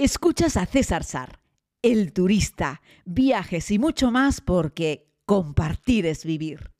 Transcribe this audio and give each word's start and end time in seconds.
Escuchas 0.00 0.56
a 0.56 0.64
César 0.64 1.02
Sar, 1.02 1.40
el 1.82 2.12
turista, 2.12 2.82
viajes 3.04 3.72
y 3.72 3.80
mucho 3.80 4.12
más 4.12 4.40
porque 4.40 5.10
compartir 5.26 6.06
es 6.06 6.24
vivir. 6.24 6.70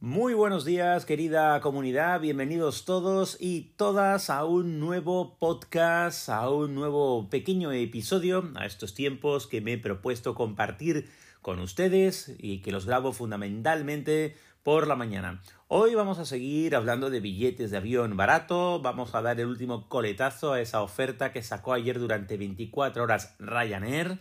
Muy 0.00 0.34
buenos 0.34 0.66
días, 0.66 1.06
querida 1.06 1.58
comunidad, 1.62 2.20
bienvenidos 2.20 2.84
todos 2.84 3.38
y 3.40 3.72
todas 3.78 4.28
a 4.28 4.44
un 4.44 4.80
nuevo 4.80 5.38
podcast, 5.38 6.28
a 6.28 6.50
un 6.50 6.74
nuevo 6.74 7.30
pequeño 7.30 7.72
episodio, 7.72 8.52
a 8.56 8.66
estos 8.66 8.92
tiempos 8.92 9.46
que 9.46 9.62
me 9.62 9.72
he 9.72 9.78
propuesto 9.78 10.34
compartir 10.34 11.08
con 11.40 11.58
ustedes 11.58 12.34
y 12.38 12.60
que 12.60 12.70
los 12.70 12.84
grabo 12.84 13.12
fundamentalmente 13.12 14.36
por 14.62 14.86
la 14.86 14.94
mañana. 14.94 15.40
Hoy 15.66 15.94
vamos 15.94 16.18
a 16.18 16.24
seguir 16.24 16.76
hablando 16.76 17.10
de 17.10 17.20
billetes 17.20 17.70
de 17.70 17.78
avión 17.78 18.16
barato, 18.16 18.80
vamos 18.80 19.14
a 19.14 19.22
dar 19.22 19.40
el 19.40 19.46
último 19.46 19.88
coletazo 19.88 20.52
a 20.52 20.60
esa 20.60 20.82
oferta 20.82 21.32
que 21.32 21.42
sacó 21.42 21.72
ayer 21.72 21.98
durante 21.98 22.36
24 22.36 23.02
horas 23.02 23.34
Ryanair. 23.40 24.20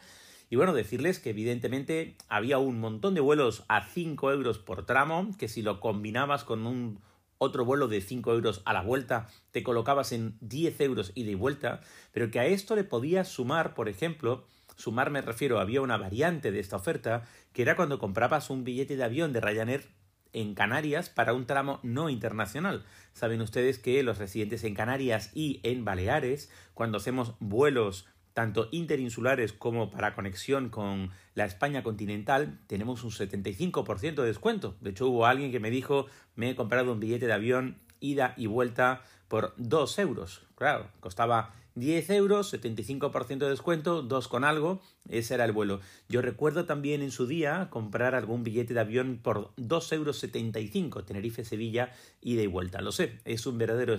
Y 0.50 0.56
bueno, 0.56 0.74
decirles 0.74 1.20
que 1.20 1.30
evidentemente 1.30 2.18
había 2.28 2.58
un 2.58 2.80
montón 2.80 3.14
de 3.14 3.22
vuelos 3.22 3.64
a 3.68 3.86
5 3.86 4.32
euros 4.32 4.58
por 4.58 4.86
tramo, 4.86 5.30
que 5.38 5.48
si 5.48 5.62
lo 5.62 5.80
combinabas 5.80 6.44
con 6.44 6.66
un 6.66 7.00
otro 7.38 7.64
vuelo 7.64 7.88
de 7.88 8.02
5 8.02 8.34
euros 8.34 8.62
a 8.66 8.74
la 8.74 8.82
vuelta, 8.82 9.28
te 9.52 9.64
colocabas 9.64 10.12
en 10.12 10.38
10 10.42 10.82
euros 10.82 11.12
ida 11.14 11.32
y 11.32 11.36
vuelta, 11.36 11.82
pero 12.12 12.32
que 12.32 12.40
a 12.40 12.46
esto 12.46 12.76
le 12.76 12.84
podías 12.84 13.28
sumar, 13.28 13.74
por 13.76 13.90
ejemplo, 13.90 14.46
sumar 14.76 15.12
me 15.12 15.22
refiero, 15.22 15.60
había 15.60 15.82
una 15.82 15.98
variante 15.98 16.52
de 16.52 16.60
esta 16.60 16.78
oferta, 16.78 17.24
que 17.54 17.62
era 17.62 17.76
cuando 17.76 18.00
comprabas 18.00 18.50
un 18.50 18.64
billete 18.64 18.96
de 18.96 19.04
avión 19.04 19.34
de 19.34 19.42
Ryanair 19.42 20.01
en 20.34 20.54
Canarias 20.54 21.10
para 21.10 21.34
un 21.34 21.46
tramo 21.46 21.80
no 21.84 22.10
internacional. 22.10 22.86
Saben 23.14 23.42
ustedes 23.42 23.80
que 23.80 24.04
los 24.04 24.18
residentes 24.18 24.64
en 24.64 24.76
Canarias 24.76 25.32
y 25.34 25.60
en 25.64 25.86
Baleares, 25.86 26.50
cuando 26.74 26.98
hacemos 26.98 27.36
vuelos 27.40 28.08
tanto 28.34 28.70
interinsulares 28.72 29.54
como 29.54 29.92
para 29.92 30.16
conexión 30.16 30.70
con 30.70 31.12
la 31.36 31.46
España 31.46 31.84
continental, 31.84 32.60
tenemos 32.68 33.04
un 33.04 33.12
75% 33.12 34.16
de 34.16 34.28
descuento. 34.28 34.78
De 34.80 34.92
hecho, 34.92 35.08
hubo 35.08 35.26
alguien 35.26 35.52
que 35.52 35.60
me 35.60 35.70
dijo, 35.70 36.08
me 36.36 36.50
he 36.50 36.56
comprado 36.56 36.94
un 36.94 37.00
billete 37.00 37.28
de 37.28 37.34
avión 37.34 37.80
ida 38.00 38.34
y 38.38 38.48
vuelta 38.48 39.04
por 39.28 39.54
2 39.58 40.00
euros. 40.00 40.44
Claro, 40.56 40.90
costaba 41.00 41.54
10 41.76 42.10
euros, 42.12 42.54
75% 42.54 43.38
de 43.38 43.50
descuento, 43.50 44.02
2 44.02 44.28
con 44.28 44.44
algo, 44.44 44.82
ese 45.10 45.36
era 45.36 45.46
el 45.46 45.52
vuelo. 45.52 45.80
Yo 46.10 46.22
recuerdo 46.22 46.66
también 46.66 47.02
en 47.02 47.12
su 47.12 47.28
día 47.28 47.70
comprar 47.70 48.14
algún 48.14 48.44
billete 48.44 48.74
de 48.74 48.80
avión 48.82 49.20
por 49.22 49.56
2,75 49.56 50.84
euros, 50.84 51.06
Tenerife-Sevilla, 51.06 51.94
ida 52.22 52.42
y 52.42 52.48
vuelta. 52.48 52.82
Lo 52.82 52.92
sé, 52.92 53.20
es 53.26 53.46
un, 53.46 53.58
verdadero, 53.58 53.96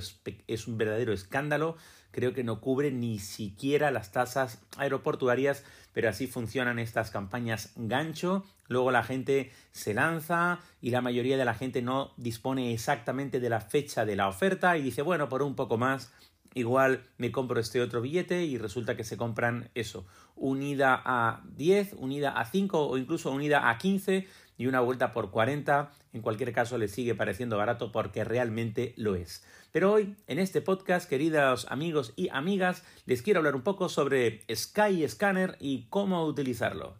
es 0.46 0.68
un 0.68 0.78
verdadero 0.78 1.12
escándalo, 1.12 1.76
creo 2.10 2.34
que 2.34 2.44
no 2.44 2.60
cubre 2.60 2.92
ni 2.92 3.18
siquiera 3.18 3.90
las 3.90 4.12
tasas 4.12 4.62
aeroportuarias, 4.76 5.64
pero 5.92 6.08
así 6.08 6.26
funcionan 6.26 6.78
estas 6.78 7.10
campañas 7.10 7.72
gancho. 7.76 8.44
Luego 8.68 8.90
la 8.90 9.02
gente 9.02 9.50
se 9.72 9.94
lanza 9.94 10.60
y 10.80 10.90
la 10.90 11.00
mayoría 11.00 11.36
de 11.36 11.44
la 11.44 11.54
gente 11.54 11.82
no 11.82 12.12
dispone 12.16 12.72
exactamente 12.72 13.40
de 13.40 13.50
la 13.50 13.60
fecha 13.60 14.04
de 14.04 14.16
la 14.16 14.28
oferta 14.28 14.76
y 14.76 14.82
dice, 14.82 15.02
bueno, 15.02 15.28
por 15.28 15.42
un 15.42 15.54
poco 15.54 15.76
más 15.76 16.12
igual 16.54 17.04
me 17.18 17.32
compro 17.32 17.60
este 17.60 17.80
otro 17.80 18.00
billete 18.00 18.44
y 18.44 18.58
resulta 18.58 18.96
que 18.96 19.04
se 19.04 19.16
compran 19.16 19.70
eso, 19.74 20.06
unida 20.34 21.00
a 21.04 21.42
10, 21.56 21.94
unida 21.98 22.32
a 22.32 22.44
5 22.44 22.88
o 22.88 22.98
incluso 22.98 23.30
unida 23.30 23.70
a 23.70 23.78
15 23.78 24.26
y 24.58 24.66
una 24.66 24.80
vuelta 24.80 25.12
por 25.12 25.30
40. 25.30 25.90
En 26.12 26.22
cualquier 26.22 26.52
caso 26.52 26.78
le 26.78 26.88
sigue 26.88 27.14
pareciendo 27.14 27.56
barato 27.56 27.90
porque 27.92 28.24
realmente 28.24 28.94
lo 28.96 29.14
es. 29.14 29.44
Pero 29.72 29.92
hoy, 29.92 30.16
en 30.26 30.38
este 30.38 30.60
podcast, 30.60 31.08
queridos 31.08 31.66
amigos 31.70 32.12
y 32.16 32.28
amigas, 32.28 32.84
les 33.06 33.22
quiero 33.22 33.38
hablar 33.38 33.56
un 33.56 33.62
poco 33.62 33.88
sobre 33.88 34.44
Sky 34.54 35.08
Scanner 35.08 35.56
y 35.60 35.86
cómo 35.88 36.24
utilizarlo. 36.24 36.96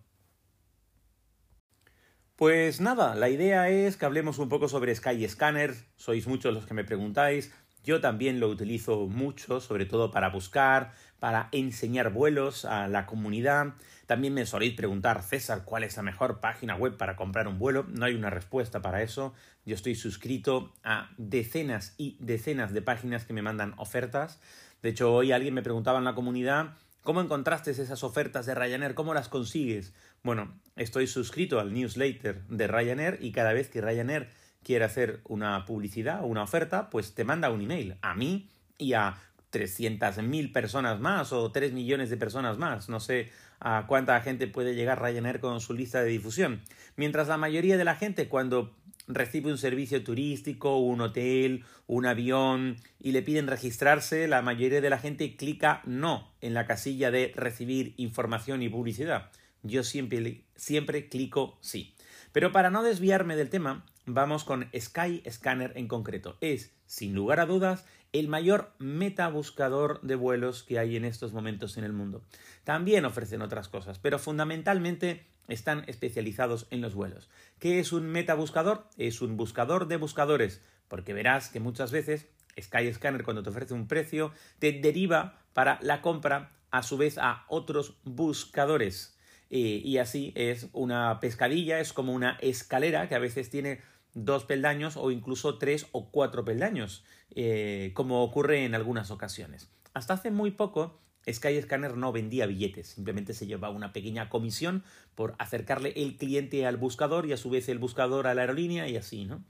Pues 2.37 2.81
nada, 2.81 3.15
la 3.15 3.28
idea 3.28 3.69
es 3.69 3.97
que 3.97 4.06
hablemos 4.06 4.38
un 4.38 4.48
poco 4.48 4.66
sobre 4.69 4.93
Sky 4.94 5.28
Scanner. 5.28 5.75
Sois 5.94 6.27
muchos 6.27 6.53
los 6.53 6.66
que 6.66 6.75
me 6.75 6.82
preguntáis. 6.82 7.53
Yo 7.84 8.00
también 8.00 8.38
lo 8.38 8.48
utilizo 8.48 9.06
mucho, 9.09 9.60
sobre 9.60 9.87
todo 9.87 10.10
para 10.10 10.28
buscar, 10.28 10.93
para 11.19 11.48
enseñar 11.53 12.12
vuelos 12.12 12.65
a 12.65 12.88
la 12.88 13.06
comunidad. 13.06 13.75
También 14.06 14.34
me 14.34 14.47
soléis 14.47 14.75
preguntar, 14.75 15.22
César, 15.22 15.62
¿cuál 15.65 15.82
es 15.84 15.97
la 15.97 16.03
mejor 16.03 16.41
página 16.41 16.76
web 16.76 16.97
para 16.97 17.16
comprar 17.16 17.48
un 17.48 17.59
vuelo? 17.59 17.84
No 17.88 18.04
hay 18.04 18.15
una 18.15 18.31
respuesta 18.31 18.82
para 18.82 19.03
eso. 19.03 19.32
Yo 19.65 19.75
estoy 19.75 19.94
suscrito 19.94 20.72
a 20.84 21.10
decenas 21.19 21.94
y 21.98 22.16
decenas 22.21 22.72
de 22.72 22.82
páginas 22.82 23.25
que 23.25 23.32
me 23.32 23.42
mandan 23.42 23.75
ofertas. 23.78 24.41
De 24.82 24.91
hecho, 24.91 25.12
hoy 25.12 25.32
alguien 25.32 25.54
me 25.54 25.62
preguntaba 25.62 25.98
en 25.98 26.04
la 26.04 26.15
comunidad, 26.15 26.75
¿cómo 27.03 27.21
encontraste 27.21 27.71
esas 27.71 28.03
ofertas 28.04 28.47
de 28.47 28.54
Ryanair? 28.54 28.94
¿Cómo 28.94 29.15
las 29.15 29.28
consigues? 29.28 29.94
Bueno, 30.22 30.53
estoy 30.76 31.06
suscrito 31.06 31.59
al 31.60 31.72
newsletter 31.72 32.42
de 32.48 32.66
Ryanair 32.66 33.19
y 33.21 33.32
cada 33.32 33.53
vez 33.53 33.69
que 33.69 33.81
Ryanair 33.81 34.28
quiere 34.65 34.84
hacer 34.84 35.21
una 35.25 35.65
publicidad 35.65 36.23
o 36.23 36.27
una 36.27 36.43
oferta, 36.43 36.91
pues 36.91 37.15
te 37.15 37.25
manda 37.25 37.50
un 37.50 37.62
email 37.62 37.97
a 38.03 38.15
mí 38.15 38.49
y 38.78 38.95
a 38.95 39.17
300.000 39.53 40.53
personas 40.53 41.00
más 41.00 41.33
o 41.33 41.53
3 41.53 41.73
millones 41.73 42.11
de 42.11 42.17
personas 42.17 42.59
más. 42.59 42.89
No 42.89 43.01
sé 43.01 43.31
a 43.61 43.87
cuánta 43.87 44.21
gente 44.21 44.47
puede 44.47 44.75
llegar 44.75 45.01
Ryanair 45.01 45.41
con 45.41 45.61
su 45.61 45.75
lista 45.75 46.03
de 46.03 46.11
difusión. 46.11 46.62
Mientras 46.97 47.28
la 47.28 47.37
mayoría 47.37 47.77
de 47.77 47.84
la 47.84 47.95
gente 47.95 48.28
cuando 48.28 48.75
recibe 49.06 49.51
un 49.51 49.59
servicio 49.59 50.03
turístico, 50.03 50.78
un 50.78 51.01
hotel, 51.01 51.65
un 51.87 52.06
avión 52.06 52.77
y 52.99 53.12
le 53.12 53.22
piden 53.22 53.47
registrarse, 53.47 54.27
la 54.27 54.43
mayoría 54.43 54.81
de 54.81 54.91
la 54.91 54.99
gente 54.99 55.37
clica 55.37 55.83
no 55.84 56.33
en 56.41 56.55
la 56.55 56.67
casilla 56.67 57.11
de 57.11 57.33
recibir 57.37 57.95
información 57.97 58.62
y 58.62 58.69
publicidad. 58.69 59.31
Yo 59.62 59.84
siempre, 59.84 60.45
siempre 60.56 61.09
clico 61.09 61.59
sí. 61.61 61.95
Pero 62.32 62.53
para 62.53 62.70
no 62.70 62.82
desviarme 62.82 63.37
del 63.37 63.50
tema, 63.50 63.84
vamos 64.06 64.44
con 64.44 64.69
Sky 64.78 65.22
Scanner 65.31 65.72
en 65.76 65.88
concreto. 65.88 66.37
Es, 66.41 66.72
sin 66.87 67.15
lugar 67.15 67.41
a 67.41 67.47
dudas, 67.47 67.84
el 68.12 68.28
mayor 68.28 68.72
metabuscador 68.78 70.00
de 70.03 70.15
vuelos 70.15 70.62
que 70.62 70.78
hay 70.78 70.97
en 70.97 71.04
estos 71.04 71.32
momentos 71.32 71.76
en 71.76 71.84
el 71.84 71.92
mundo. 71.92 72.22
También 72.65 73.04
ofrecen 73.04 73.42
otras 73.42 73.69
cosas, 73.69 73.98
pero 73.98 74.19
fundamentalmente 74.19 75.26
están 75.48 75.84
especializados 75.87 76.66
en 76.71 76.81
los 76.81 76.94
vuelos. 76.94 77.28
¿Qué 77.59 77.78
es 77.78 77.92
un 77.92 78.06
metabuscador? 78.06 78.87
Es 78.97 79.22
un 79.22 79.37
buscador 79.37 79.88
de 79.88 79.97
buscadores, 79.97 80.62
porque 80.88 81.15
verás 81.15 81.48
que 81.48 81.60
muchas 81.60 81.91
veces 81.91 82.28
Sky 82.60 82.92
Scanner 82.92 83.25
cuando 83.25 83.42
te 83.42 83.50
ofrece 83.50 83.75
un 83.75 83.88
precio 83.88 84.32
te 84.59 84.72
deriva 84.72 85.38
para 85.53 85.78
la 85.82 86.03
compra 86.03 86.53
a 86.71 86.82
su 86.82 86.97
vez 86.97 87.19
a 87.19 87.44
otros 87.48 87.97
buscadores. 88.04 89.16
Eh, 89.55 89.83
y 89.85 89.99
así 89.99 90.33
es 90.35 90.69
una 90.73 91.21
pescadilla, 91.21 91.79
es 91.79 91.93
como 91.93 92.15
una 92.15 92.39
escalera 92.41 93.07
que 93.11 93.15
a 93.15 93.19
veces 93.19 93.51
tiene 93.51 93.83
dos 94.15 94.47
peldaños 94.47 94.97
o 94.97 95.11
incluso 95.11 95.59
tres 95.59 95.89
o 95.93 96.11
cuatro 96.11 96.43
peldaños, 96.43 97.05
eh, 97.35 97.91
como 97.93 98.23
ocurre 98.23 98.65
en 98.65 98.75
algunas 98.75 99.11
ocasiones. 99.11 99.69
Hasta 99.93 100.15
hace 100.15 100.31
muy 100.31 100.53
poco 100.53 100.99
Skyscanner 101.31 101.99
no 101.99 102.13
vendía 102.13 102.47
billetes, 102.47 102.89
simplemente 102.89 103.35
se 103.35 103.47
llevaba 103.47 103.75
una 103.75 103.93
pequeña 103.93 104.31
comisión 104.31 104.85
por 105.15 105.35
acercarle 105.39 105.93
el 105.97 106.17
cliente 106.17 106.65
al 106.65 106.79
buscador 106.79 107.27
y 107.27 107.34
a 107.34 107.37
su 107.37 107.51
vez 107.51 107.69
el 107.69 107.79
buscador 107.79 108.29
a 108.29 108.34
la 108.34 108.41
aerolínea 108.41 108.89
y 108.89 108.97
así, 108.97 109.27
¿no? 109.27 109.45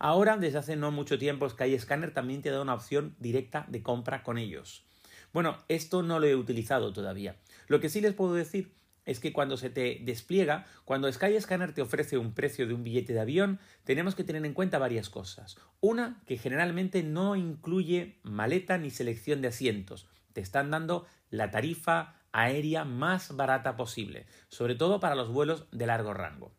Ahora, 0.00 0.36
desde 0.36 0.58
hace 0.58 0.74
no 0.74 0.90
mucho 0.90 1.16
tiempo, 1.16 1.48
Skyscanner 1.48 2.12
también 2.12 2.42
te 2.42 2.50
da 2.50 2.60
una 2.60 2.74
opción 2.74 3.14
directa 3.20 3.66
de 3.68 3.84
compra 3.84 4.24
con 4.24 4.36
ellos. 4.36 4.84
Bueno, 5.32 5.58
esto 5.68 6.02
no 6.02 6.18
lo 6.18 6.26
he 6.26 6.34
utilizado 6.34 6.92
todavía. 6.92 7.36
Lo 7.68 7.78
que 7.78 7.88
sí 7.88 8.00
les 8.00 8.14
puedo 8.14 8.34
decir 8.34 8.72
es 9.04 9.20
que 9.20 9.32
cuando 9.32 9.56
se 9.56 9.70
te 9.70 10.00
despliega, 10.02 10.66
cuando 10.84 11.10
Skyscanner 11.12 11.72
te 11.72 11.82
ofrece 11.82 12.18
un 12.18 12.32
precio 12.32 12.66
de 12.66 12.74
un 12.74 12.84
billete 12.84 13.12
de 13.12 13.20
avión, 13.20 13.60
tenemos 13.84 14.14
que 14.14 14.24
tener 14.24 14.44
en 14.44 14.54
cuenta 14.54 14.78
varias 14.78 15.10
cosas. 15.10 15.56
Una, 15.80 16.22
que 16.26 16.38
generalmente 16.38 17.02
no 17.02 17.36
incluye 17.36 18.18
maleta 18.22 18.78
ni 18.78 18.90
selección 18.90 19.42
de 19.42 19.48
asientos. 19.48 20.08
Te 20.32 20.40
están 20.40 20.70
dando 20.70 21.06
la 21.30 21.50
tarifa 21.50 22.14
aérea 22.32 22.84
más 22.84 23.36
barata 23.36 23.76
posible, 23.76 24.26
sobre 24.48 24.74
todo 24.74 25.00
para 25.00 25.14
los 25.14 25.30
vuelos 25.30 25.66
de 25.70 25.86
largo 25.86 26.14
rango. 26.14 26.52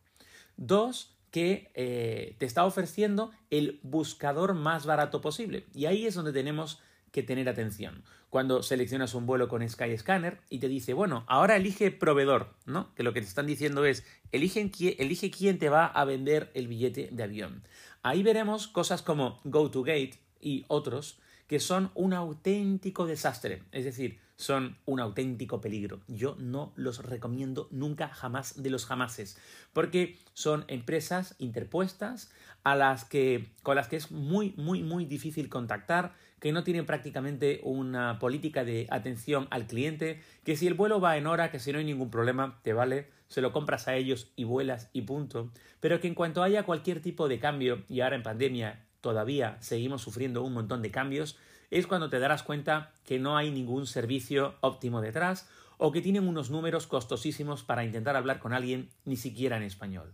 Dos, 0.58 1.16
que 1.32 1.70
eh, 1.74 2.38
te 2.40 2.46
está 2.46 2.64
ofreciendo 2.64 3.32
el 3.50 3.82
buscador 3.84 4.54
más 4.54 4.86
barato 4.86 5.20
posible. 5.20 5.66
Y 5.74 5.86
ahí 5.86 6.06
es 6.06 6.16
donde 6.16 6.32
tenemos 6.32 6.80
que 7.16 7.24
tener 7.24 7.48
atención. 7.48 8.04
Cuando 8.30 8.62
seleccionas 8.62 9.16
un 9.16 9.26
vuelo 9.26 9.48
con 9.48 9.68
Skyscanner 9.68 10.42
y 10.50 10.60
te 10.60 10.68
dice, 10.68 10.94
bueno, 10.94 11.24
ahora 11.28 11.56
elige 11.56 11.90
proveedor, 11.90 12.54
¿no? 12.66 12.94
Que 12.94 13.04
lo 13.04 13.14
que 13.14 13.22
te 13.22 13.28
están 13.28 13.48
diciendo 13.48 13.86
es, 13.86 14.06
elige, 14.34 14.70
elige 15.02 15.32
quién 15.32 15.58
te 15.58 15.70
va 15.70 15.86
a 15.86 16.04
vender 16.04 16.52
el 16.54 16.68
billete 16.68 17.08
de 17.14 17.24
avión. 17.24 17.64
Ahí 18.04 18.22
veremos 18.22 18.68
cosas 18.68 19.02
como 19.02 19.40
GoToGate 19.46 20.20
y 20.42 20.66
otros 20.68 21.20
que 21.48 21.62
son 21.62 21.92
un 21.96 22.14
auténtico 22.14 23.06
desastre, 23.06 23.64
es 23.72 23.86
decir, 23.86 24.20
son 24.36 24.78
un 24.86 25.00
auténtico 25.00 25.62
peligro. 25.62 26.02
Yo 26.08 26.36
no 26.38 26.74
los 26.76 27.06
recomiendo 27.06 27.70
nunca, 27.72 28.10
jamás 28.10 28.62
de 28.62 28.70
los 28.70 28.86
jamases, 28.86 29.38
porque 29.72 30.20
son 30.34 30.66
empresas 30.68 31.36
interpuestas 31.38 32.32
a 32.64 32.76
las 32.76 33.06
que, 33.06 33.54
con 33.64 33.76
las 33.76 33.88
que 33.88 33.96
es 33.96 34.12
muy, 34.12 34.54
muy, 34.58 34.84
muy 34.84 35.06
difícil 35.06 35.50
contactar, 35.50 36.14
que 36.40 36.52
no 36.52 36.64
tienen 36.64 36.86
prácticamente 36.86 37.62
una 37.64 38.20
política 38.20 38.64
de 38.64 38.88
atención 38.90 39.48
al 39.52 39.68
cliente, 39.68 40.22
que 40.44 40.56
si 40.56 40.68
el 40.68 40.74
vuelo 40.74 41.00
va 41.00 41.18
en 41.18 41.28
hora, 41.28 41.52
que 41.52 41.60
si 41.60 41.72
no 41.72 41.80
hay 41.80 41.86
ningún 41.86 42.12
problema, 42.12 42.60
te 42.64 42.74
vale, 42.74 43.08
se 43.28 43.42
lo 43.42 43.52
compras 43.52 43.88
a 43.88 43.96
ellos 43.96 44.32
y 44.36 44.44
vuelas 44.44 44.90
y 44.94 45.02
punto, 45.04 45.52
pero 45.80 46.00
que 46.00 46.08
en 46.08 46.16
cuanto 46.16 46.44
haya 46.44 46.64
cualquier 46.64 47.02
tipo 47.02 47.28
de 47.28 47.40
cambio, 47.40 47.84
y 47.90 48.02
ahora 48.02 48.16
en 48.16 48.24
pandemia 48.24 48.86
todavía 49.02 49.58
seguimos 49.62 50.02
sufriendo 50.02 50.44
un 50.44 50.54
montón 50.54 50.82
de 50.82 50.92
cambios, 50.92 51.38
es 51.72 51.88
cuando 51.88 52.10
te 52.10 52.20
darás 52.20 52.44
cuenta 52.44 52.92
que 53.06 53.20
no 53.20 53.38
hay 53.38 53.52
ningún 53.52 53.88
servicio 53.88 54.56
óptimo 54.62 55.02
detrás 55.02 55.50
o 55.78 55.92
que 55.92 56.02
tienen 56.02 56.28
unos 56.28 56.50
números 56.50 56.88
costosísimos 56.88 57.64
para 57.64 57.84
intentar 57.84 58.16
hablar 58.16 58.40
con 58.40 58.54
alguien 58.54 58.90
ni 59.04 59.18
siquiera 59.18 59.58
en 59.58 59.64
español. 59.64 60.14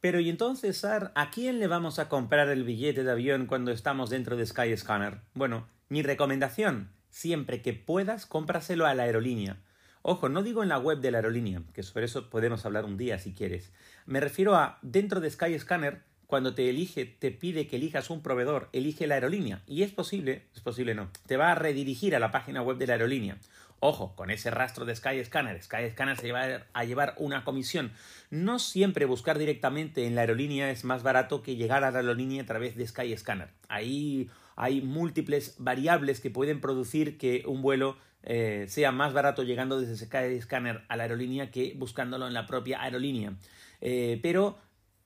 Pero 0.00 0.18
y 0.18 0.30
entonces, 0.30 0.78
Sar, 0.78 1.12
¿a 1.14 1.30
quién 1.30 1.58
le 1.58 1.66
vamos 1.66 1.98
a 1.98 2.08
comprar 2.08 2.48
el 2.48 2.64
billete 2.64 3.04
de 3.04 3.10
avión 3.10 3.46
cuando 3.46 3.70
estamos 3.70 4.08
dentro 4.08 4.36
de 4.36 4.46
Skyscanner? 4.46 5.20
Bueno, 5.34 5.68
mi 5.90 6.02
recomendación, 6.02 6.90
siempre 7.10 7.60
que 7.60 7.74
puedas, 7.74 8.24
cómpraselo 8.24 8.86
a 8.86 8.94
la 8.94 9.02
aerolínea. 9.02 9.58
Ojo, 10.02 10.30
no 10.30 10.42
digo 10.42 10.62
en 10.62 10.70
la 10.70 10.78
web 10.78 11.00
de 11.00 11.10
la 11.10 11.18
aerolínea, 11.18 11.62
que 11.74 11.82
sobre 11.82 12.06
eso 12.06 12.30
podemos 12.30 12.64
hablar 12.64 12.86
un 12.86 12.96
día 12.96 13.18
si 13.18 13.34
quieres. 13.34 13.72
Me 14.06 14.20
refiero 14.20 14.54
a 14.54 14.78
dentro 14.80 15.20
de 15.20 15.30
Skyscanner 15.30 16.02
cuando 16.26 16.54
te 16.54 16.70
elige, 16.70 17.04
te 17.04 17.32
pide 17.32 17.66
que 17.66 17.76
elijas 17.76 18.08
un 18.08 18.22
proveedor, 18.22 18.70
elige 18.72 19.06
la 19.06 19.16
aerolínea. 19.16 19.62
Y 19.66 19.82
es 19.82 19.90
posible, 19.90 20.46
es 20.54 20.62
posible 20.62 20.94
no, 20.94 21.10
te 21.26 21.36
va 21.36 21.50
a 21.50 21.56
redirigir 21.56 22.16
a 22.16 22.20
la 22.20 22.30
página 22.30 22.62
web 22.62 22.78
de 22.78 22.86
la 22.86 22.94
aerolínea. 22.94 23.36
Ojo, 23.82 24.14
con 24.14 24.30
ese 24.30 24.50
rastro 24.50 24.84
de 24.84 24.94
Skyscanner, 24.94 25.62
Skyscanner 25.62 26.18
se 26.18 26.32
va 26.32 26.66
a 26.70 26.84
llevar 26.84 27.14
una 27.16 27.44
comisión. 27.44 27.92
No 28.28 28.58
siempre 28.58 29.06
buscar 29.06 29.38
directamente 29.38 30.06
en 30.06 30.14
la 30.14 30.20
aerolínea 30.20 30.70
es 30.70 30.84
más 30.84 31.02
barato 31.02 31.42
que 31.42 31.56
llegar 31.56 31.82
a 31.82 31.90
la 31.90 32.00
aerolínea 32.00 32.42
a 32.42 32.46
través 32.46 32.76
de 32.76 32.86
Skyscanner. 32.86 33.48
Ahí 33.68 34.28
hay 34.54 34.82
múltiples 34.82 35.54
variables 35.58 36.20
que 36.20 36.28
pueden 36.28 36.60
producir 36.60 37.16
que 37.16 37.44
un 37.46 37.62
vuelo 37.62 37.96
eh, 38.22 38.66
sea 38.68 38.92
más 38.92 39.14
barato 39.14 39.44
llegando 39.44 39.80
desde 39.80 39.96
Skyscanner 39.96 40.84
a 40.88 40.96
la 40.96 41.04
aerolínea 41.04 41.50
que 41.50 41.72
buscándolo 41.74 42.26
en 42.26 42.34
la 42.34 42.46
propia 42.46 42.82
aerolínea. 42.82 43.32
Eh, 43.80 44.20
pero 44.22 44.58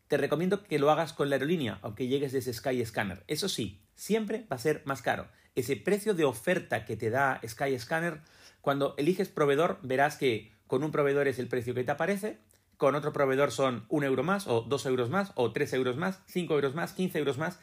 te 0.09 0.17
recomiendo 0.17 0.65
que 0.65 0.81
lo 0.81 0.91
hagas 0.91 1.13
con 1.13 1.31
la 1.31 1.37
aerolínea, 1.37 1.79
aunque 1.83 2.09
llegues 2.09 2.33
desde 2.33 2.53
Skyscanner. 2.53 3.23
Eso 3.29 3.49
sí, 3.49 3.84
siempre 3.95 4.47
va 4.51 4.57
a 4.57 4.61
ser 4.61 4.83
más 4.85 5.03
caro. 5.03 5.29
Ese 5.55 5.77
precio 5.77 6.15
de 6.15 6.25
oferta 6.25 6.85
que 6.85 6.97
te 6.97 7.11
da 7.11 7.41
Skyscanner, 7.47 8.21
cuando 8.61 8.95
eliges 8.99 9.29
proveedor, 9.29 9.79
verás 9.83 10.17
que 10.17 10.53
con 10.67 10.83
un 10.83 10.91
proveedor 10.91 11.29
es 11.29 11.39
el 11.39 11.49
precio 11.49 11.75
que 11.75 11.85
te 11.85 11.93
aparece, 11.93 12.39
con 12.77 12.95
otro 12.95 13.13
proveedor 13.13 13.53
son 13.53 13.85
un 13.89 14.05
euro 14.05 14.23
más, 14.23 14.47
o 14.47 14.63
dos 14.63 14.87
euros 14.87 15.11
más, 15.11 15.33
o 15.37 15.53
tres 15.53 15.73
euros 15.73 15.97
más, 15.97 16.21
cinco 16.27 16.55
euros 16.55 16.75
más, 16.75 16.93
quince 16.93 17.19
euros 17.19 17.39
más, 17.39 17.59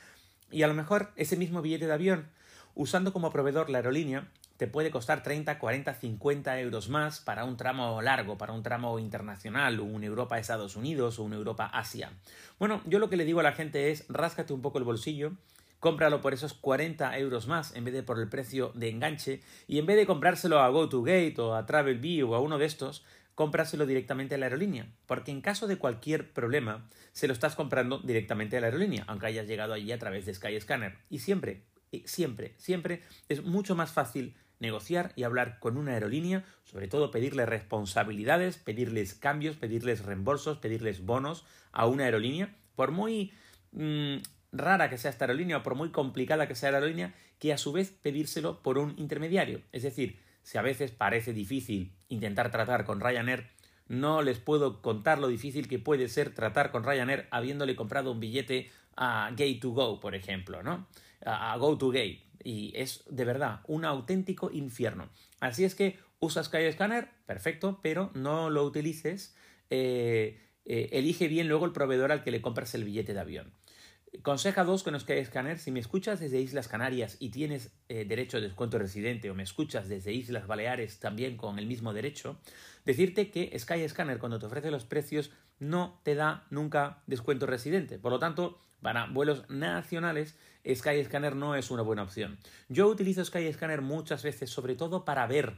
y 0.51 0.63
a 0.63 0.67
lo 0.67 0.73
mejor 0.73 1.11
ese 1.15 1.37
mismo 1.37 1.61
billete 1.61 1.87
de 1.87 1.93
avión, 1.93 2.29
usando 2.75 3.11
como 3.11 3.31
proveedor 3.31 3.69
la 3.69 3.79
aerolínea, 3.79 4.29
te 4.57 4.67
puede 4.67 4.91
costar 4.91 5.23
30, 5.23 5.57
40, 5.57 5.93
50 5.95 6.59
euros 6.59 6.87
más 6.87 7.19
para 7.19 7.45
un 7.45 7.57
tramo 7.57 7.99
largo, 8.03 8.37
para 8.37 8.53
un 8.53 8.61
tramo 8.61 8.99
internacional, 8.99 9.79
un 9.79 10.03
Europa-Estados 10.03 10.75
Unidos 10.75 11.17
o 11.17 11.23
un 11.23 11.33
Europa-Asia. 11.33 12.11
Bueno, 12.59 12.81
yo 12.85 12.99
lo 12.99 13.09
que 13.09 13.17
le 13.17 13.25
digo 13.25 13.39
a 13.39 13.43
la 13.43 13.53
gente 13.53 13.89
es, 13.89 14.05
ráscate 14.07 14.53
un 14.53 14.61
poco 14.61 14.77
el 14.77 14.83
bolsillo, 14.83 15.31
cómpralo 15.81 16.21
por 16.21 16.33
esos 16.33 16.53
40 16.53 17.17
euros 17.17 17.47
más 17.47 17.75
en 17.75 17.83
vez 17.83 17.93
de 17.93 18.03
por 18.03 18.19
el 18.19 18.29
precio 18.29 18.71
de 18.75 18.89
enganche. 18.89 19.41
Y 19.67 19.79
en 19.79 19.87
vez 19.87 19.97
de 19.97 20.05
comprárselo 20.05 20.59
a 20.59 20.69
GoToGate 20.69 21.35
o 21.39 21.55
a 21.55 21.65
TravelView 21.65 22.31
o 22.31 22.35
a 22.35 22.39
uno 22.39 22.57
de 22.57 22.65
estos, 22.65 23.03
cómpraselo 23.35 23.87
directamente 23.87 24.35
a 24.35 24.37
la 24.37 24.45
aerolínea, 24.45 24.93
porque 25.07 25.31
en 25.31 25.41
caso 25.41 25.65
de 25.65 25.77
cualquier 25.77 26.31
problema, 26.33 26.87
se 27.11 27.27
lo 27.27 27.33
estás 27.33 27.55
comprando 27.55 27.97
directamente 27.97 28.57
a 28.57 28.61
la 28.61 28.67
aerolínea, 28.67 29.03
aunque 29.07 29.25
hayas 29.25 29.47
llegado 29.47 29.73
allí 29.73 29.91
a 29.91 29.97
través 29.97 30.27
de 30.27 30.33
Skyscanner. 30.35 30.99
Y 31.09 31.19
siempre, 31.19 31.63
siempre, 32.05 32.53
siempre 32.57 33.01
es 33.27 33.43
mucho 33.43 33.75
más 33.75 33.91
fácil 33.91 34.35
negociar 34.59 35.13
y 35.15 35.23
hablar 35.23 35.57
con 35.57 35.77
una 35.77 35.93
aerolínea, 35.93 36.45
sobre 36.63 36.87
todo 36.87 37.09
pedirle 37.09 37.47
responsabilidades, 37.47 38.57
pedirles 38.57 39.15
cambios, 39.15 39.55
pedirles 39.55 40.05
reembolsos, 40.05 40.59
pedirles 40.59 41.03
bonos 41.03 41.43
a 41.71 41.87
una 41.87 42.03
aerolínea, 42.03 42.55
por 42.75 42.91
muy 42.91 43.33
mm, 43.71 44.17
rara 44.51 44.89
que 44.89 44.97
sea 44.97 45.11
esta 45.11 45.25
aerolínea 45.25 45.57
o 45.57 45.63
por 45.63 45.75
muy 45.75 45.89
complicada 45.89 46.47
que 46.47 46.55
sea 46.55 46.71
la 46.71 46.77
aerolínea, 46.77 47.13
que 47.39 47.53
a 47.53 47.57
su 47.57 47.71
vez 47.71 47.91
pedírselo 48.01 48.61
por 48.61 48.77
un 48.77 48.95
intermediario. 48.97 49.61
Es 49.71 49.83
decir, 49.83 50.19
si 50.43 50.57
a 50.57 50.61
veces 50.61 50.91
parece 50.91 51.33
difícil 51.33 51.93
intentar 52.09 52.51
tratar 52.51 52.85
con 52.85 52.99
Ryanair, 52.99 53.47
no 53.87 54.21
les 54.21 54.39
puedo 54.39 54.81
contar 54.81 55.19
lo 55.19 55.27
difícil 55.27 55.67
que 55.67 55.79
puede 55.79 56.07
ser 56.07 56.33
tratar 56.33 56.71
con 56.71 56.83
Ryanair 56.83 57.27
habiéndole 57.31 57.75
comprado 57.75 58.11
un 58.11 58.19
billete 58.19 58.69
a 58.95 59.29
Gate 59.31 59.59
to 59.61 59.71
Go, 59.71 59.99
por 59.99 60.15
ejemplo, 60.15 60.63
¿no? 60.63 60.87
A 61.25 61.55
Go 61.57 61.77
to 61.77 61.89
Gate 61.89 62.23
y 62.43 62.73
es 62.75 63.03
de 63.09 63.25
verdad 63.25 63.61
un 63.67 63.85
auténtico 63.85 64.51
infierno. 64.51 65.09
Así 65.39 65.63
es 65.63 65.75
que 65.75 65.99
usas 66.19 66.47
Skyscanner, 66.47 67.09
perfecto, 67.25 67.79
pero 67.81 68.11
no 68.13 68.49
lo 68.49 68.63
utilices. 68.63 69.35
Eh, 69.69 70.39
eh, 70.65 70.89
elige 70.91 71.27
bien 71.27 71.47
luego 71.47 71.65
el 71.65 71.71
proveedor 71.71 72.11
al 72.11 72.23
que 72.23 72.31
le 72.31 72.41
compras 72.41 72.75
el 72.75 72.83
billete 72.83 73.13
de 73.13 73.19
avión. 73.19 73.53
Conseja 74.23 74.65
2 74.65 74.83
con 74.83 74.99
Skyscanner, 74.99 75.57
si 75.57 75.71
me 75.71 75.79
escuchas 75.79 76.19
desde 76.19 76.41
Islas 76.41 76.67
Canarias 76.67 77.15
y 77.19 77.29
tienes 77.29 77.71
eh, 77.87 78.03
derecho 78.05 78.37
de 78.37 78.43
descuento 78.47 78.77
residente 78.77 79.31
o 79.31 79.35
me 79.35 79.43
escuchas 79.43 79.87
desde 79.87 80.11
Islas 80.11 80.47
Baleares 80.47 80.99
también 80.99 81.37
con 81.37 81.57
el 81.57 81.65
mismo 81.65 81.93
derecho, 81.93 82.37
decirte 82.85 83.31
que 83.31 83.57
Skyscanner 83.57 84.19
cuando 84.19 84.37
te 84.37 84.45
ofrece 84.45 84.69
los 84.69 84.83
precios 84.83 85.31
no 85.59 86.01
te 86.03 86.15
da 86.15 86.45
nunca 86.49 87.01
descuento 87.07 87.45
residente. 87.45 87.99
Por 87.99 88.11
lo 88.11 88.19
tanto, 88.19 88.59
para 88.81 89.07
vuelos 89.07 89.49
nacionales, 89.49 90.35
Skyscanner 90.67 91.35
no 91.35 91.55
es 91.55 91.71
una 91.71 91.81
buena 91.81 92.03
opción. 92.03 92.37
Yo 92.67 92.89
utilizo 92.89 93.23
Skyscanner 93.23 93.81
muchas 93.81 94.23
veces, 94.23 94.49
sobre 94.49 94.75
todo 94.75 95.05
para 95.05 95.25
ver 95.25 95.55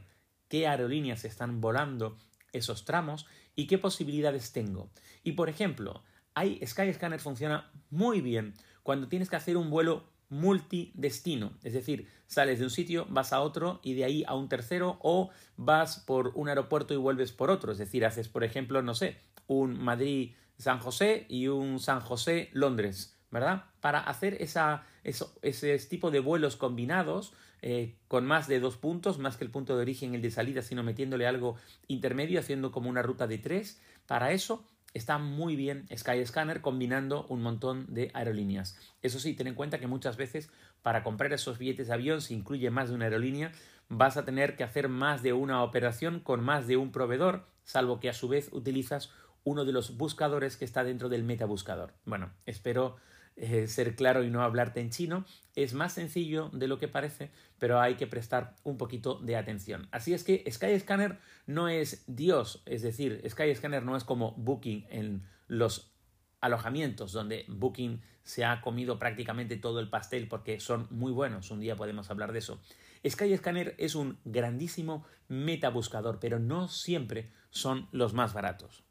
qué 0.48 0.68
aerolíneas 0.68 1.24
están 1.24 1.60
volando 1.60 2.16
esos 2.52 2.84
tramos 2.84 3.26
y 3.56 3.66
qué 3.66 3.78
posibilidades 3.78 4.52
tengo. 4.52 4.90
Y 5.24 5.32
por 5.32 5.48
ejemplo, 5.48 6.04
hay 6.34 6.60
Skyscanner 6.64 7.20
funciona 7.20 7.70
muy 7.90 8.20
bien 8.20 8.54
cuando 8.82 9.08
tienes 9.08 9.30
que 9.30 9.36
hacer 9.36 9.56
un 9.56 9.70
vuelo 9.70 10.12
multidestino, 10.28 11.52
es 11.62 11.74
decir, 11.74 12.08
sales 12.26 12.58
de 12.58 12.64
un 12.64 12.70
sitio, 12.70 13.06
vas 13.08 13.32
a 13.32 13.40
otro 13.40 13.80
y 13.82 13.94
de 13.94 14.04
ahí 14.04 14.24
a 14.26 14.34
un 14.34 14.48
tercero 14.48 14.98
o 15.00 15.30
vas 15.56 16.00
por 16.00 16.32
un 16.34 16.48
aeropuerto 16.48 16.92
y 16.92 16.96
vuelves 16.96 17.32
por 17.32 17.50
otro, 17.50 17.72
es 17.72 17.78
decir, 17.78 18.04
haces 18.04 18.28
por 18.28 18.42
ejemplo, 18.42 18.82
no 18.82 18.94
sé, 18.94 19.16
un 19.46 19.78
Madrid 19.78 20.32
San 20.58 20.78
José 20.78 21.26
y 21.28 21.48
un 21.48 21.78
San 21.78 22.00
José 22.00 22.50
Londres, 22.52 23.16
¿verdad? 23.30 23.64
Para 23.80 24.00
hacer 24.00 24.36
esa, 24.40 24.84
ese 25.02 25.78
tipo 25.78 26.10
de 26.10 26.20
vuelos 26.20 26.56
combinados 26.56 27.32
eh, 27.62 27.96
con 28.08 28.26
más 28.26 28.46
de 28.46 28.60
dos 28.60 28.76
puntos, 28.76 29.18
más 29.18 29.36
que 29.36 29.44
el 29.44 29.50
punto 29.50 29.74
de 29.74 29.82
origen, 29.82 30.14
el 30.14 30.22
de 30.22 30.30
salida, 30.30 30.62
sino 30.62 30.82
metiéndole 30.82 31.26
algo 31.26 31.56
intermedio, 31.88 32.38
haciendo 32.40 32.70
como 32.70 32.90
una 32.90 33.02
ruta 33.02 33.26
de 33.26 33.38
tres. 33.38 33.80
Para 34.06 34.32
eso 34.32 34.64
está 34.94 35.18
muy 35.18 35.56
bien 35.56 35.86
Skyscanner 35.94 36.60
combinando 36.60 37.26
un 37.28 37.42
montón 37.42 37.92
de 37.92 38.10
aerolíneas. 38.14 38.78
Eso 39.02 39.18
sí, 39.18 39.34
ten 39.34 39.48
en 39.48 39.54
cuenta 39.54 39.78
que 39.78 39.86
muchas 39.86 40.16
veces 40.16 40.50
para 40.82 41.02
comprar 41.02 41.32
esos 41.32 41.58
billetes 41.58 41.88
de 41.88 41.94
avión, 41.94 42.20
si 42.20 42.34
incluye 42.34 42.70
más 42.70 42.88
de 42.88 42.94
una 42.94 43.06
aerolínea, 43.06 43.52
vas 43.88 44.16
a 44.16 44.24
tener 44.24 44.56
que 44.56 44.64
hacer 44.64 44.88
más 44.88 45.22
de 45.22 45.32
una 45.32 45.62
operación 45.62 46.20
con 46.20 46.42
más 46.42 46.66
de 46.66 46.76
un 46.76 46.92
proveedor, 46.92 47.46
salvo 47.64 48.00
que 48.00 48.08
a 48.08 48.14
su 48.14 48.28
vez 48.28 48.48
utilizas 48.52 49.10
uno 49.42 49.64
de 49.64 49.72
los 49.72 49.96
buscadores 49.96 50.56
que 50.56 50.64
está 50.64 50.84
dentro 50.84 51.08
del 51.08 51.24
metabuscador. 51.24 51.92
Bueno, 52.04 52.32
espero 52.46 52.96
eh, 53.36 53.66
ser 53.66 53.96
claro 53.96 54.22
y 54.22 54.30
no 54.30 54.42
hablarte 54.42 54.80
en 54.80 54.90
chino. 54.90 55.24
Es 55.56 55.74
más 55.74 55.92
sencillo 55.92 56.50
de 56.52 56.68
lo 56.68 56.78
que 56.78 56.88
parece, 56.88 57.30
pero 57.58 57.80
hay 57.80 57.96
que 57.96 58.06
prestar 58.06 58.54
un 58.62 58.76
poquito 58.76 59.18
de 59.18 59.36
atención. 59.36 59.88
Así 59.90 60.14
es 60.14 60.22
que 60.22 60.44
Skyscanner 60.50 61.18
no 61.46 61.68
es 61.68 62.04
Dios, 62.06 62.62
es 62.66 62.82
decir, 62.82 63.22
Skyscanner 63.28 63.82
no 63.82 63.96
es 63.96 64.04
como 64.04 64.32
Booking 64.32 64.86
en 64.88 65.26
los 65.48 65.92
alojamientos, 66.40 67.12
donde 67.12 67.44
Booking 67.48 68.02
se 68.22 68.44
ha 68.44 68.60
comido 68.60 68.98
prácticamente 68.98 69.56
todo 69.56 69.80
el 69.80 69.88
pastel 69.88 70.28
porque 70.28 70.60
son 70.60 70.86
muy 70.90 71.12
buenos. 71.12 71.50
Un 71.50 71.60
día 71.60 71.76
podemos 71.76 72.10
hablar 72.10 72.32
de 72.32 72.38
eso. 72.38 72.60
Skyscanner 73.06 73.74
es 73.78 73.94
un 73.94 74.18
grandísimo 74.24 75.04
metabuscador, 75.28 76.20
pero 76.20 76.38
no 76.38 76.68
siempre 76.68 77.30
son 77.50 77.88
los 77.92 78.14
más 78.14 78.32
baratos. 78.32 78.84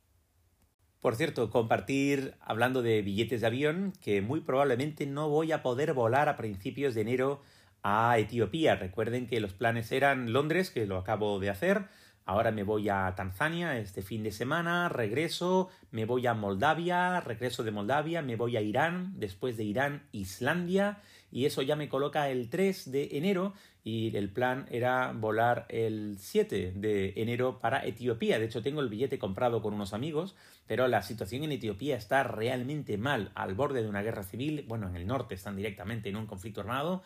Por 1.04 1.18
cierto, 1.18 1.50
compartir, 1.50 2.34
hablando 2.40 2.82
de 2.82 3.02
billetes 3.02 3.42
de 3.42 3.48
avión, 3.48 3.92
que 4.02 4.22
muy 4.22 4.40
probablemente 4.40 5.06
no 5.06 5.28
voy 5.28 5.52
a 5.52 5.62
poder 5.62 5.94
volar 5.94 6.30
a 6.30 6.38
principios 6.38 6.96
de 6.96 7.02
enero 7.02 7.42
a 7.84 8.18
Etiopía. 8.18 8.78
Recuerden 8.78 9.28
que 9.28 9.42
los 9.42 9.52
planes 9.52 9.92
eran 9.92 10.32
Londres, 10.32 10.70
que 10.70 10.86
lo 10.86 10.96
acabo 10.96 11.42
de 11.42 11.50
hacer, 11.50 11.88
Ahora 12.26 12.52
me 12.52 12.64
voy 12.64 12.88
a 12.88 13.14
Tanzania 13.16 13.78
este 13.78 14.02
fin 14.02 14.24
de 14.24 14.32
semana, 14.32 14.88
regreso, 14.88 15.70
me 15.92 16.06
voy 16.06 16.26
a 16.26 16.34
Moldavia, 16.34 17.20
regreso 17.20 17.64
de 17.64 17.72
Moldavia, 17.72 18.22
me 18.22 18.38
voy 18.38 18.56
a 18.56 18.62
Irán, 18.62 19.14
después 19.18 19.58
de 19.58 19.66
Irán, 19.66 20.04
Islandia, 20.14 21.00
y 21.34 21.46
eso 21.46 21.62
ya 21.62 21.76
me 21.76 21.90
coloca 21.90 22.30
el 22.30 22.50
3 22.50 22.92
de 22.92 23.18
enero 23.18 23.54
y 23.84 24.16
el 24.16 24.30
plan 24.30 24.68
era 24.70 25.12
volar 25.12 25.66
el 25.68 26.16
7 26.18 26.74
de 26.76 27.14
enero 27.18 27.60
para 27.60 27.86
Etiopía. 27.86 28.40
De 28.40 28.46
hecho, 28.46 28.62
tengo 28.62 28.80
el 28.80 28.88
billete 28.88 29.20
comprado 29.20 29.62
con 29.62 29.74
unos 29.74 29.94
amigos, 29.94 30.36
pero 30.68 30.88
la 30.88 31.02
situación 31.02 31.44
en 31.44 31.52
Etiopía 31.52 31.98
está 31.98 32.24
realmente 32.24 32.98
mal, 32.98 33.32
al 33.36 33.56
borde 33.56 33.82
de 33.82 33.90
una 33.90 34.02
guerra 34.02 34.24
civil. 34.24 34.64
Bueno, 34.68 34.88
en 34.88 34.96
el 34.96 35.06
norte 35.06 35.36
están 35.36 35.58
directamente 35.58 36.08
en 36.08 36.16
un 36.16 36.28
conflicto 36.28 36.62
armado, 36.62 37.04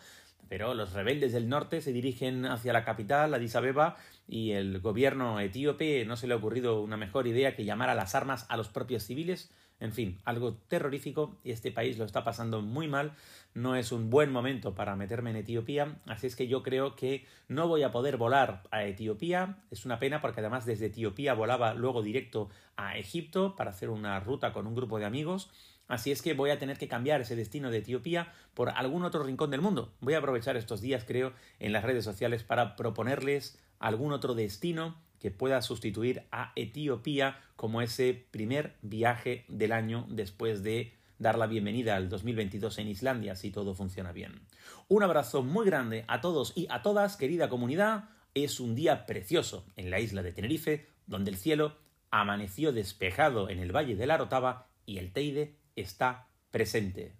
pero 0.48 0.74
los 0.74 0.92
rebeldes 0.92 1.32
del 1.32 1.48
norte 1.48 1.80
se 1.80 1.92
dirigen 1.92 2.46
hacia 2.46 2.72
la 2.72 2.84
capital, 2.84 3.34
Addis 3.34 3.56
Abeba, 3.56 3.96
y 4.26 4.52
el 4.52 4.80
gobierno 4.80 5.40
etíope 5.40 6.04
no 6.04 6.16
se 6.16 6.26
le 6.26 6.34
ha 6.34 6.38
ocurrido 6.38 6.82
una 6.82 6.96
mejor 6.96 7.26
idea 7.26 7.54
que 7.54 7.64
llamar 7.64 7.90
a 7.90 7.94
las 7.94 8.14
armas 8.14 8.46
a 8.48 8.56
los 8.56 8.68
propios 8.68 9.04
civiles. 9.04 9.50
En 9.80 9.92
fin, 9.92 10.18
algo 10.24 10.54
terrorífico 10.68 11.38
y 11.44 11.52
este 11.52 11.70
país 11.70 11.98
lo 11.98 12.04
está 12.04 12.24
pasando 12.24 12.62
muy 12.62 12.88
mal. 12.88 13.12
No 13.54 13.76
es 13.76 13.92
un 13.92 14.10
buen 14.10 14.32
momento 14.32 14.74
para 14.74 14.96
meterme 14.96 15.30
en 15.30 15.36
Etiopía, 15.36 16.00
así 16.06 16.26
es 16.26 16.36
que 16.36 16.48
yo 16.48 16.62
creo 16.62 16.96
que 16.96 17.26
no 17.46 17.68
voy 17.68 17.82
a 17.82 17.92
poder 17.92 18.16
volar 18.16 18.62
a 18.70 18.84
Etiopía. 18.84 19.58
Es 19.70 19.84
una 19.84 19.98
pena 19.98 20.20
porque 20.20 20.40
además 20.40 20.66
desde 20.66 20.86
Etiopía 20.86 21.34
volaba 21.34 21.74
luego 21.74 22.02
directo 22.02 22.48
a 22.76 22.98
Egipto 22.98 23.54
para 23.56 23.70
hacer 23.70 23.90
una 23.90 24.18
ruta 24.20 24.52
con 24.52 24.66
un 24.66 24.74
grupo 24.74 24.98
de 24.98 25.04
amigos 25.04 25.50
Así 25.88 26.12
es 26.12 26.20
que 26.20 26.34
voy 26.34 26.50
a 26.50 26.58
tener 26.58 26.76
que 26.76 26.86
cambiar 26.86 27.22
ese 27.22 27.34
destino 27.34 27.70
de 27.70 27.78
Etiopía 27.78 28.30
por 28.52 28.68
algún 28.68 29.04
otro 29.04 29.22
rincón 29.22 29.50
del 29.50 29.62
mundo. 29.62 29.94
Voy 30.00 30.14
a 30.14 30.18
aprovechar 30.18 30.56
estos 30.56 30.82
días, 30.82 31.04
creo, 31.06 31.32
en 31.58 31.72
las 31.72 31.82
redes 31.82 32.04
sociales 32.04 32.44
para 32.44 32.76
proponerles 32.76 33.58
algún 33.78 34.12
otro 34.12 34.34
destino 34.34 35.00
que 35.20 35.30
pueda 35.30 35.62
sustituir 35.62 36.24
a 36.30 36.52
Etiopía 36.56 37.40
como 37.56 37.82
ese 37.82 38.26
primer 38.30 38.76
viaje 38.82 39.44
del 39.48 39.72
año 39.72 40.06
después 40.08 40.62
de 40.62 40.94
dar 41.18 41.36
la 41.36 41.46
bienvenida 41.46 41.96
al 41.96 42.08
2022 42.08 42.78
en 42.78 42.88
Islandia 42.88 43.34
si 43.34 43.50
todo 43.50 43.74
funciona 43.74 44.12
bien. 44.12 44.40
Un 44.88 45.02
abrazo 45.02 45.42
muy 45.42 45.66
grande 45.66 46.04
a 46.08 46.20
todos 46.20 46.52
y 46.56 46.66
a 46.70 46.82
todas, 46.82 47.16
querida 47.16 47.48
comunidad. 47.48 48.10
Es 48.34 48.60
un 48.60 48.74
día 48.74 49.06
precioso 49.06 49.66
en 49.76 49.90
la 49.90 50.00
isla 50.00 50.22
de 50.22 50.32
Tenerife, 50.32 50.86
donde 51.06 51.30
el 51.30 51.36
cielo 51.36 51.76
amaneció 52.10 52.72
despejado 52.72 53.50
en 53.50 53.58
el 53.58 53.74
valle 53.74 53.96
de 53.96 54.06
la 54.06 54.16
Rotava 54.16 54.68
y 54.86 54.98
el 54.98 55.12
Teide 55.12 55.56
está 55.76 56.28
presente. 56.50 57.14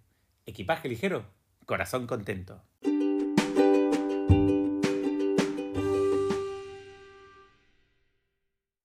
Equipaje 0.45 0.87
ligero, 0.87 1.25
corazón 1.65 2.07
contento. 2.07 2.63